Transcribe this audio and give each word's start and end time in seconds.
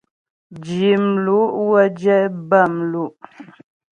Zhi 0.65 0.91
mlu' 1.09 1.53
wə́ 1.69 1.83
jɛ 2.01 2.15
bâmlu'. 2.49 3.09